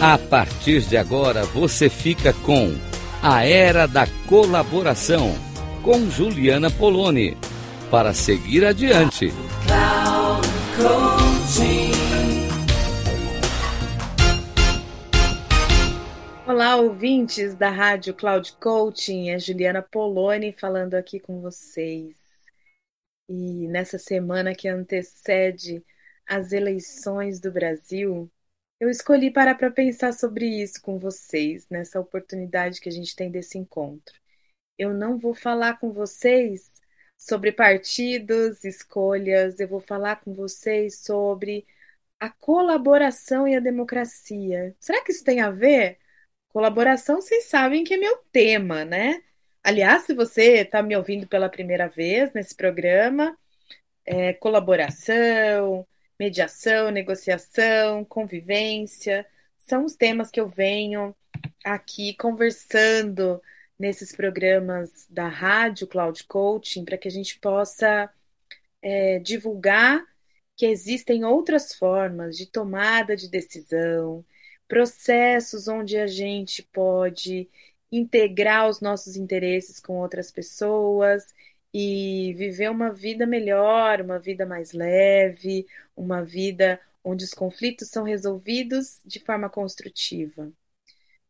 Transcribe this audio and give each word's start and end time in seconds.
A 0.00 0.18
partir 0.18 0.82
de 0.82 0.94
agora 0.94 1.44
você 1.46 1.88
fica 1.88 2.34
com 2.44 2.76
A 3.22 3.46
Era 3.46 3.88
da 3.88 4.06
Colaboração 4.28 5.32
com 5.82 6.10
Juliana 6.10 6.70
Poloni 6.70 7.34
para 7.90 8.12
seguir 8.12 8.66
adiante. 8.66 9.30
Olá, 16.46 16.76
ouvintes 16.76 17.56
da 17.56 17.70
Rádio 17.70 18.12
Cloud 18.12 18.52
Coaching, 18.60 19.30
é 19.30 19.38
Juliana 19.38 19.80
Poloni 19.80 20.52
falando 20.52 20.92
aqui 20.92 21.18
com 21.18 21.40
vocês. 21.40 22.16
E 23.30 23.66
nessa 23.66 23.98
semana 23.98 24.54
que 24.54 24.68
antecede 24.68 25.82
as 26.28 26.52
eleições 26.52 27.40
do 27.40 27.50
Brasil, 27.50 28.30
eu 28.80 28.90
escolhi 28.90 29.30
parar 29.30 29.54
para 29.56 29.70
pensar 29.70 30.12
sobre 30.12 30.46
isso 30.46 30.80
com 30.82 30.98
vocês, 30.98 31.66
nessa 31.70 32.00
oportunidade 32.00 32.80
que 32.80 32.88
a 32.88 32.92
gente 32.92 33.16
tem 33.16 33.30
desse 33.30 33.58
encontro. 33.58 34.14
Eu 34.78 34.92
não 34.94 35.18
vou 35.18 35.34
falar 35.34 35.78
com 35.78 35.92
vocês 35.92 36.82
sobre 37.18 37.52
partidos, 37.52 38.64
escolhas, 38.64 39.60
eu 39.60 39.68
vou 39.68 39.80
falar 39.80 40.16
com 40.16 40.34
vocês 40.34 41.00
sobre 41.00 41.66
a 42.20 42.30
colaboração 42.30 43.48
e 43.48 43.56
a 43.56 43.60
democracia. 43.60 44.74
Será 44.80 45.02
que 45.04 45.12
isso 45.12 45.24
tem 45.24 45.40
a 45.40 45.50
ver? 45.50 45.98
Colaboração, 46.48 47.20
vocês 47.20 47.44
sabem 47.46 47.84
que 47.84 47.94
é 47.94 47.98
meu 47.98 48.18
tema, 48.32 48.84
né? 48.84 49.22
Aliás, 49.62 50.04
se 50.04 50.14
você 50.14 50.62
está 50.62 50.82
me 50.82 50.96
ouvindo 50.96 51.26
pela 51.26 51.48
primeira 51.48 51.88
vez 51.88 52.32
nesse 52.32 52.54
programa, 52.54 53.36
é, 54.04 54.32
colaboração, 54.34 55.86
mediação, 56.18 56.90
negociação, 56.90 58.04
convivência, 58.04 59.26
são 59.58 59.84
os 59.84 59.94
temas 59.96 60.30
que 60.30 60.40
eu 60.40 60.48
venho 60.48 61.14
aqui 61.64 62.14
conversando 62.14 63.42
nesses 63.78 64.14
programas 64.14 65.06
da 65.10 65.28
Rádio 65.28 65.86
Cloud 65.86 66.24
Coaching 66.24 66.84
para 66.84 66.96
que 66.96 67.08
a 67.08 67.10
gente 67.10 67.38
possa 67.38 68.10
é, 68.82 69.18
divulgar 69.18 70.02
que 70.56 70.66
existem 70.66 71.24
outras 71.24 71.74
formas 71.74 72.36
de 72.36 72.46
tomada 72.46 73.14
de 73.14 73.28
decisão, 73.28 74.24
processos 74.66 75.68
onde 75.68 75.98
a 75.98 76.06
gente 76.06 76.62
pode 76.62 77.48
integrar 77.92 78.68
os 78.68 78.80
nossos 78.80 79.16
interesses 79.16 79.78
com 79.80 79.94
outras 80.00 80.30
pessoas 80.32 81.34
e 81.78 82.32
viver 82.34 82.70
uma 82.70 82.90
vida 82.90 83.26
melhor, 83.26 84.00
uma 84.00 84.18
vida 84.18 84.46
mais 84.46 84.72
leve, 84.72 85.66
uma 85.94 86.24
vida 86.24 86.80
onde 87.04 87.22
os 87.24 87.34
conflitos 87.34 87.90
são 87.90 88.02
resolvidos 88.04 88.98
de 89.04 89.20
forma 89.20 89.50
construtiva. 89.50 90.50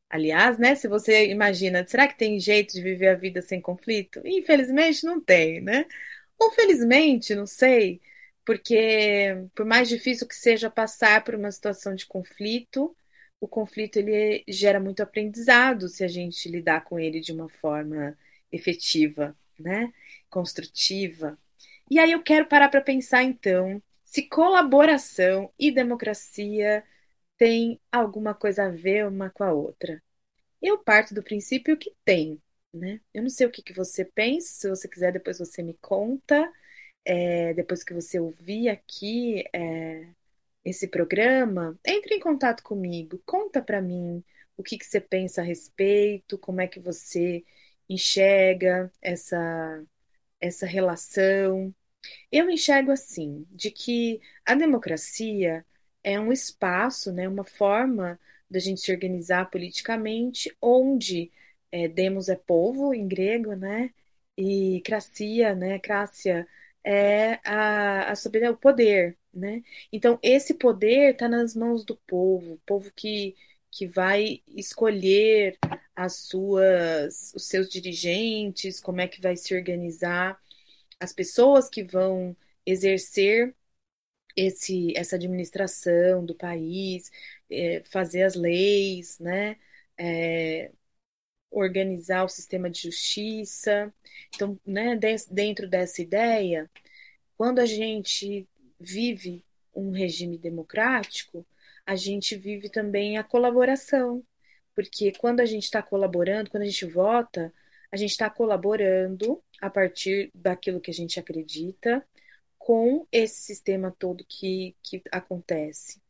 Aliás, 0.08 0.58
né, 0.58 0.74
se 0.76 0.88
você 0.88 1.28
imagina, 1.30 1.86
será 1.86 2.06
que 2.08 2.16
tem 2.16 2.38
jeito 2.40 2.74
de 2.74 2.82
viver 2.82 3.08
a 3.08 3.16
vida 3.16 3.42
sem 3.42 3.60
conflito? 3.60 4.20
Infelizmente 4.24 5.04
não 5.04 5.20
tem, 5.20 5.60
né? 5.60 5.84
Ou 6.38 6.52
felizmente, 6.52 7.34
não 7.34 7.46
sei, 7.46 8.00
porque 8.44 9.36
por 9.54 9.66
mais 9.66 9.88
difícil 9.88 10.28
que 10.28 10.36
seja 10.36 10.70
passar 10.70 11.24
por 11.24 11.34
uma 11.34 11.50
situação 11.50 11.94
de 11.94 12.06
conflito, 12.06 12.96
o 13.40 13.48
conflito 13.48 13.98
ele 13.98 14.44
gera 14.48 14.80
muito 14.80 15.02
aprendizado 15.02 15.88
se 15.88 16.04
a 16.04 16.08
gente 16.08 16.48
lidar 16.48 16.84
com 16.84 16.98
ele 17.00 17.20
de 17.20 17.32
uma 17.32 17.48
forma 17.48 18.16
efetiva, 18.52 19.36
né? 19.58 19.92
Construtiva. 20.30 21.38
E 21.90 21.98
aí 21.98 22.12
eu 22.12 22.22
quero 22.22 22.46
parar 22.46 22.68
para 22.68 22.80
pensar 22.80 23.22
então 23.22 23.82
se 24.04 24.22
colaboração 24.28 25.52
e 25.58 25.70
democracia 25.70 26.84
têm 27.38 27.80
alguma 27.92 28.34
coisa 28.34 28.64
a 28.66 28.70
ver 28.70 29.06
uma 29.06 29.30
com 29.30 29.44
a 29.44 29.52
outra. 29.52 30.02
Eu 30.62 30.78
parto 30.78 31.14
do 31.14 31.22
princípio 31.22 31.76
que 31.78 31.94
tem, 32.04 32.40
né? 32.72 33.00
Eu 33.14 33.22
não 33.22 33.30
sei 33.30 33.46
o 33.46 33.50
que, 33.50 33.62
que 33.62 33.72
você 33.74 34.04
pensa, 34.04 34.48
se 34.54 34.68
você 34.68 34.88
quiser 34.88 35.12
depois 35.12 35.38
você 35.38 35.62
me 35.62 35.74
conta, 35.80 36.50
é, 37.04 37.54
depois 37.54 37.84
que 37.84 37.94
você 37.94 38.20
ouvir 38.20 38.68
aqui 38.68 39.44
é, 39.52 40.08
esse 40.64 40.88
programa, 40.88 41.78
entre 41.86 42.14
em 42.16 42.20
contato 42.20 42.62
comigo, 42.62 43.20
conta 43.26 43.62
para 43.62 43.80
mim 43.82 44.24
o 44.56 44.62
que, 44.62 44.78
que 44.78 44.86
você 44.86 45.00
pensa 45.00 45.40
a 45.42 45.44
respeito, 45.44 46.38
como 46.38 46.60
é 46.60 46.66
que 46.68 46.80
você 46.80 47.44
enxerga 47.88 48.92
essa, 49.02 49.84
essa 50.40 50.66
relação. 50.66 51.74
Eu 52.32 52.50
enxergo 52.50 52.90
assim, 52.92 53.46
de 53.50 53.70
que 53.70 54.20
a 54.46 54.54
democracia 54.54 55.64
é 56.02 56.20
um 56.20 56.32
espaço, 56.32 57.12
né, 57.12 57.28
uma 57.28 57.44
forma 57.44 58.18
da 58.50 58.58
gente 58.60 58.80
se 58.80 58.92
organizar 58.92 59.50
politicamente, 59.50 60.56
onde 60.62 61.32
é, 61.70 61.88
demos 61.88 62.28
é 62.28 62.36
povo 62.36 62.94
em 62.94 63.08
grego, 63.08 63.54
né, 63.56 63.92
e 64.36 64.80
cracia, 64.84 65.54
né, 65.54 65.78
crácia 65.78 66.46
é 66.84 67.40
a, 67.44 68.12
a 68.12 68.14
soberania, 68.16 68.52
o 68.52 68.56
poder, 68.56 69.18
né? 69.34 69.62
Então, 69.92 70.18
esse 70.22 70.54
poder 70.54 71.12
está 71.12 71.28
nas 71.28 71.54
mãos 71.54 71.84
do 71.84 71.96
povo, 71.96 72.54
o 72.54 72.58
povo 72.66 72.92
que, 72.94 73.34
que 73.72 73.86
vai 73.86 74.42
escolher 74.48 75.58
as 75.96 76.16
suas, 76.16 77.32
os 77.34 77.46
seus 77.48 77.68
dirigentes, 77.70 78.80
como 78.80 79.00
é 79.02 79.08
que 79.08 79.20
vai 79.22 79.36
se 79.36 79.54
organizar, 79.54 80.40
as 81.00 81.12
pessoas 81.12 81.68
que 81.70 81.84
vão 81.84 82.36
exercer 82.66 83.54
esse, 84.36 84.92
essa 84.96 85.16
administração 85.16 86.24
do 86.24 86.34
país, 86.34 87.10
é, 87.50 87.82
fazer 87.84 88.22
as 88.24 88.34
leis, 88.34 89.18
né? 89.18 89.56
É, 89.98 90.72
organizar 91.50 92.24
o 92.24 92.28
sistema 92.28 92.70
de 92.70 92.82
justiça. 92.82 93.92
Então, 94.34 94.58
né, 94.66 94.96
dentro 95.30 95.68
dessa 95.68 96.02
ideia, 96.02 96.70
quando 97.36 97.60
a 97.60 97.66
gente 97.66 98.48
vive 98.80 99.44
um 99.74 99.90
regime 99.92 100.38
democrático, 100.38 101.46
a 101.86 101.96
gente 101.96 102.36
vive 102.36 102.70
também 102.70 103.18
a 103.18 103.24
colaboração. 103.24 104.24
Porque 104.76 105.12
quando 105.14 105.40
a 105.40 105.46
gente 105.46 105.64
está 105.64 105.82
colaborando, 105.82 106.50
quando 106.50 106.64
a 106.64 106.66
gente 106.66 106.86
vota, 106.86 107.52
a 107.92 107.96
gente 107.96 108.12
está 108.12 108.30
colaborando 108.30 109.42
a 109.60 109.70
partir 109.70 110.30
daquilo 110.34 110.80
que 110.80 110.92
a 110.92 110.94
gente 110.94 111.20
acredita 111.20 112.06
com 112.58 113.06
esse 113.12 113.42
sistema 113.42 113.94
todo 113.98 114.26
que, 114.28 114.76
que 114.82 115.02
acontece. 115.12 116.02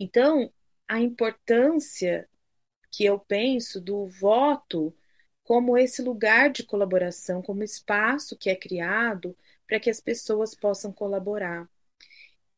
Então, 0.00 0.52
a 0.88 1.00
importância 1.00 2.28
que 2.92 3.04
eu 3.04 3.18
penso 3.18 3.80
do 3.80 4.06
voto 4.06 4.94
como 5.42 5.76
esse 5.78 6.02
lugar 6.02 6.50
de 6.50 6.64
colaboração, 6.64 7.42
como 7.42 7.64
espaço 7.64 8.36
que 8.36 8.50
é 8.50 8.56
criado 8.56 9.36
para 9.66 9.80
que 9.80 9.90
as 9.90 10.00
pessoas 10.00 10.54
possam 10.54 10.92
colaborar. 10.92 11.68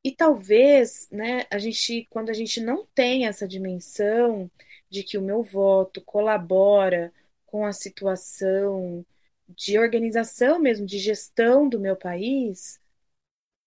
E 0.06 0.12
talvez, 0.14 1.08
né, 1.10 1.46
a 1.50 1.58
gente, 1.58 2.06
quando 2.10 2.30
a 2.30 2.34
gente 2.34 2.60
não 2.60 2.86
tem 2.94 3.26
essa 3.26 3.48
dimensão 3.48 4.48
de 4.90 5.02
que 5.04 5.18
o 5.18 5.22
meu 5.22 5.42
voto 5.42 6.00
colabora 6.02 7.12
com 7.46 7.66
a 7.66 7.72
situação 7.72 9.04
de 9.48 9.78
organização 9.78 10.60
mesmo, 10.60 10.86
de 10.86 10.98
gestão 10.98 11.68
do 11.68 11.80
meu 11.80 11.96
país, 11.96 12.80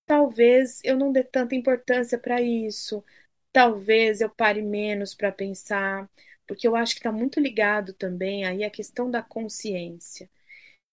talvez 0.05 0.81
eu 0.83 0.97
não 0.97 1.11
dê 1.11 1.23
tanta 1.23 1.55
importância 1.55 2.17
para 2.19 2.41
isso, 2.41 3.03
talvez 3.51 4.21
eu 4.21 4.29
pare 4.29 4.61
menos 4.61 5.15
para 5.15 5.31
pensar, 5.31 6.09
porque 6.47 6.67
eu 6.67 6.75
acho 6.75 6.93
que 6.95 6.99
está 6.99 7.11
muito 7.11 7.39
ligado 7.39 7.93
também 7.93 8.45
aí 8.45 8.63
a 8.63 8.69
questão 8.71 9.11
da 9.11 9.21
consciência. 9.23 10.29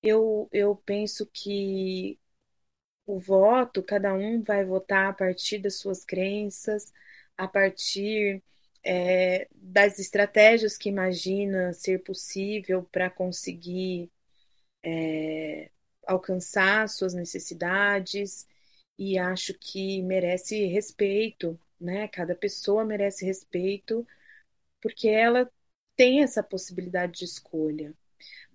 Eu, 0.03 0.49
eu 0.53 0.77
penso 0.77 1.27
que 1.33 2.19
o 3.07 3.19
voto, 3.19 3.83
cada 3.83 4.15
um 4.15 4.43
vai 4.43 4.65
votar 4.65 5.11
a 5.11 5.13
partir 5.13 5.59
das 5.59 5.77
suas 5.77 6.05
crenças, 6.05 6.93
a 7.37 7.49
partir 7.49 8.43
é, 8.85 9.49
das 9.55 9.99
estratégias 9.99 10.77
que 10.79 10.89
imagina 10.89 11.73
ser 11.75 12.03
possível 12.03 12.83
para 12.93 13.11
conseguir 13.11 14.11
é, 14.83 15.71
alcançar 16.07 16.89
suas 16.89 17.15
necessidades, 17.15 18.47
e 18.99 19.19
acho 19.19 19.55
que 19.59 20.03
merece 20.03 20.67
respeito, 20.67 21.59
né? 21.81 22.09
Cada 22.09 22.35
pessoa 22.35 22.85
merece 22.85 23.27
respeito, 23.27 24.07
porque 24.81 25.09
ela 25.09 25.51
tem 25.97 26.23
essa 26.23 26.43
possibilidade 26.43 27.21
de 27.21 27.25
escolha. 27.25 27.95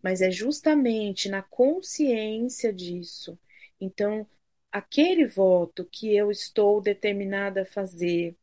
Mas 0.03 0.21
é 0.21 0.31
justamente 0.31 1.29
na 1.29 1.41
consciência 1.43 2.73
disso. 2.73 3.39
Então, 3.79 4.27
aquele 4.71 5.25
voto 5.25 5.85
que 5.85 6.15
eu 6.15 6.31
estou 6.31 6.81
determinada 6.81 7.63
a 7.63 7.65
fazer, 7.65 8.35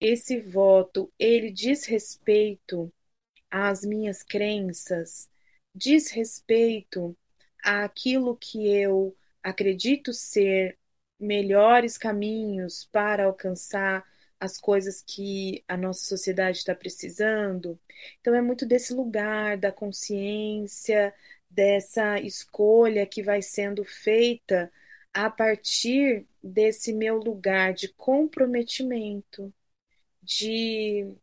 esse 0.00 0.40
voto, 0.40 1.12
ele 1.18 1.50
diz 1.50 1.84
respeito 1.86 2.92
às 3.50 3.84
minhas 3.84 4.22
crenças, 4.22 5.30
diz 5.74 6.10
respeito 6.10 7.16
àquilo 7.64 8.36
que 8.36 8.68
eu 8.68 9.16
acredito 9.42 10.12
ser 10.12 10.78
melhores 11.20 11.96
caminhos 11.98 12.84
para 12.92 13.26
alcançar 13.26 14.04
as 14.40 14.58
coisas 14.58 15.02
que 15.06 15.64
a 15.68 15.76
nossa 15.76 16.04
sociedade 16.04 16.58
está 16.58 16.74
precisando. 16.74 17.78
Então, 18.20 18.34
é 18.34 18.42
muito 18.42 18.66
desse 18.66 18.92
lugar 18.92 19.56
da 19.56 19.70
consciência, 19.70 21.14
dessa 21.48 22.18
escolha 22.20 23.06
que 23.06 23.22
vai 23.22 23.40
sendo 23.40 23.84
feita 23.84 24.72
a 25.14 25.30
partir 25.30 26.26
desse 26.42 26.92
meu 26.92 27.18
lugar 27.18 27.74
de 27.74 27.88
comprometimento, 27.88 29.52
de 30.22 31.14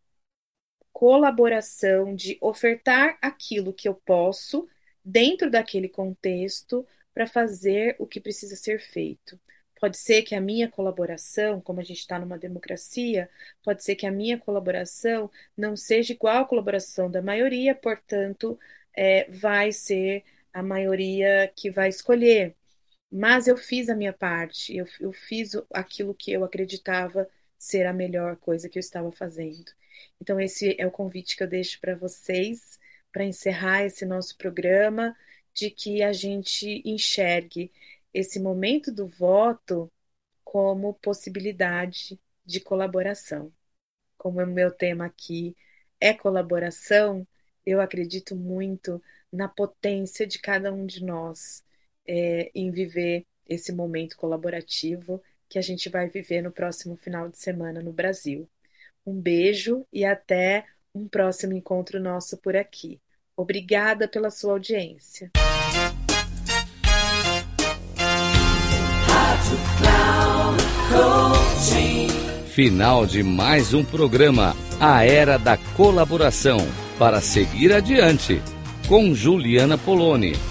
colaboração, 0.92 2.16
de 2.16 2.38
ofertar 2.42 3.18
aquilo 3.22 3.74
que 3.74 3.88
eu 3.88 3.96
posso 3.96 4.68
dentro 5.04 5.50
daquele 5.50 5.88
contexto 5.90 6.86
para 7.14 7.26
fazer 7.28 7.96
o 8.00 8.06
que 8.08 8.20
precisa 8.20 8.56
ser 8.56 8.80
feito. 8.80 9.40
Pode 9.80 9.98
ser 9.98 10.24
que 10.24 10.36
a 10.36 10.42
minha 10.42 10.70
colaboração, 10.70 11.62
como 11.62 11.80
a 11.80 11.84
gente 11.84 12.00
está 12.00 12.20
numa 12.20 12.38
democracia, 12.38 13.30
pode 13.64 13.84
ser 13.84 13.96
que 13.96 14.06
a 14.06 14.12
minha 14.12 14.38
colaboração 14.38 15.32
não 15.56 15.76
seja 15.78 16.14
igual 16.14 16.44
à 16.44 16.46
colaboração 16.46 17.10
da 17.10 17.22
maioria, 17.22 17.74
portanto, 17.74 18.60
é, 18.94 19.30
vai 19.32 19.72
ser 19.72 20.24
a 20.54 20.62
maioria 20.62 21.52
que 21.56 21.72
vai 21.72 21.88
escolher. 21.90 22.56
Mas 23.12 23.48
eu 23.48 23.58
fiz 23.58 23.90
a 23.90 23.96
minha 23.96 24.14
parte, 24.14 24.76
eu, 24.76 24.86
eu 25.00 25.12
fiz 25.12 25.52
aquilo 25.74 26.14
que 26.14 26.32
eu 26.32 26.44
acreditava 26.44 27.28
ser 27.58 27.86
a 27.88 27.94
melhor 27.94 28.38
coisa 28.38 28.70
que 28.70 28.78
eu 28.78 28.82
estava 28.82 29.12
fazendo. 29.12 29.72
Então, 30.22 30.40
esse 30.40 30.76
é 30.80 30.86
o 30.86 30.92
convite 30.92 31.36
que 31.36 31.44
eu 31.44 31.48
deixo 31.48 31.80
para 31.82 31.96
vocês, 31.96 32.80
para 33.12 33.24
encerrar 33.26 33.84
esse 33.86 34.06
nosso 34.06 34.38
programa, 34.38 35.16
de 35.54 35.70
que 35.72 36.04
a 36.04 36.14
gente 36.14 36.82
enxergue 36.86 37.72
esse 38.14 38.40
momento 38.40 38.92
do 38.92 39.08
voto 39.08 39.92
como 40.44 40.94
possibilidade 40.96 42.20
de 42.46 42.60
colaboração. 42.60 43.52
Como 44.18 44.42
o 44.42 44.46
meu 44.48 44.72
tema 44.72 45.06
aqui 45.06 45.56
é 46.00 46.14
colaboração, 46.14 47.28
eu 47.66 47.82
acredito 47.82 48.36
muito 48.36 49.02
na 49.32 49.48
potência 49.48 50.26
de 50.28 50.40
cada 50.40 50.74
um 50.74 50.86
de 50.86 51.04
nós 51.04 51.64
é, 52.12 52.50
em 52.56 52.72
viver 52.72 53.24
esse 53.48 53.72
momento 53.72 54.18
colaborativo 54.18 55.22
que 55.48 55.60
a 55.60 55.62
gente 55.62 55.90
vai 55.90 56.10
viver 56.10 56.42
no 56.42 56.52
próximo 56.52 56.96
final 56.96 57.30
de 57.30 57.38
semana 57.38 57.84
no 57.84 57.94
Brasil. 57.94 58.50
Um 59.06 59.14
beijo 59.14 59.86
e 59.94 60.04
até 60.04 60.66
um 60.94 61.08
próximo 61.08 61.54
encontro 61.54 62.00
nosso 62.00 62.36
por 62.38 62.56
aqui. 62.56 63.00
Obrigada 63.38 64.08
pela 64.08 64.32
sua 64.32 64.54
audiência. 64.54 65.32
Final 72.48 73.06
de 73.06 73.24
mais 73.24 73.74
um 73.74 73.86
programa, 73.86 74.56
A 74.80 75.06
Era 75.06 75.38
da 75.38 75.58
Colaboração, 75.78 76.58
para 76.98 77.22
seguir 77.22 77.72
adiante, 77.72 78.42
com 78.88 79.14
Juliana 79.14 79.78
Poloni. 79.78 80.49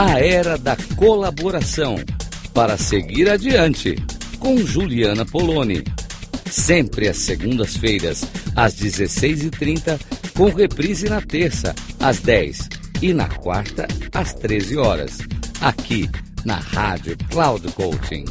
A 0.00 0.20
Era 0.20 0.56
da 0.56 0.76
Colaboração, 0.94 1.96
para 2.54 2.78
seguir 2.78 3.28
adiante, 3.28 3.96
com 4.38 4.56
Juliana 4.58 5.26
Poloni. 5.26 5.82
Sempre 6.48 7.08
às 7.08 7.16
segundas-feiras, 7.16 8.24
às 8.54 8.76
16h30, 8.76 9.98
com 10.36 10.50
reprise 10.50 11.08
na 11.08 11.20
terça, 11.20 11.74
às 11.98 12.20
10 12.20 12.68
e 13.02 13.12
na 13.12 13.28
quarta, 13.28 13.88
às 14.14 14.34
13 14.34 14.76
horas, 14.76 15.18
aqui 15.60 16.08
na 16.44 16.58
Rádio 16.58 17.16
Cloud 17.28 17.66
Coaching. 17.72 18.24